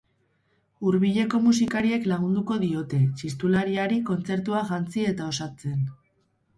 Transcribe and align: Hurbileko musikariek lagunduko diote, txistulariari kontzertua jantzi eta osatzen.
Hurbileko 0.87 1.41
musikariek 1.43 2.09
lagunduko 2.13 2.59
diote, 2.65 3.03
txistulariari 3.21 4.03
kontzertua 4.11 4.67
jantzi 4.75 5.09
eta 5.15 5.33
osatzen. 5.33 5.83